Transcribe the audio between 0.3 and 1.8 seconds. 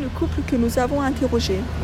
que nous avons interrogé.